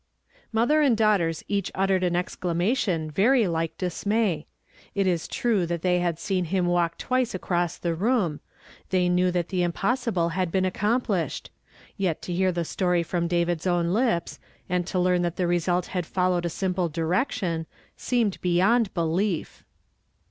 "Mother 0.51 0.81
and 0.81 0.97
daughtei 0.97 1.29
s 1.29 1.43
each 1.47 1.71
uttered 1.75 2.03
an 2.03 2.15
exclama 2.15 2.75
tion 2.75 3.11
very 3.11 3.45
like 3.47 3.77
dismay. 3.77 4.47
It 4.95 5.05
is 5.05 5.27
true 5.27 5.67
that 5.67 5.83
they 5.83 5.99
had 5.99 6.17
seen 6.17 6.45
him 6.45 6.65
walk 6.65 6.97
twice 6.97 7.35
across 7.35 7.77
the 7.77 7.93
room; 7.93 8.39
they 8.89 9.07
knew 9.09 9.29
that 9.29 9.49
the 9.49 9.61
impossible 9.61 10.29
had 10.29 10.51
been 10.51 10.65
accomplished; 10.65 11.51
yet 11.97 12.19
to 12.23 12.33
hear 12.33 12.51
the 12.51 12.65
story 12.65 13.03
from 13.03 13.27
David's 13.27 13.67
own 13.67 13.93
lips, 13.93 14.39
and 14.67 14.87
to 14.87 14.97
learn 14.99 15.21
that 15.21 15.35
the 15.35 15.45
result 15.45 15.85
had 15.85 16.07
followed 16.07 16.47
a 16.47 16.49
simple 16.49 16.89
direction, 16.89 17.67
seemed 17.95 18.41
beyond 18.41 18.91
belief. 18.95 19.63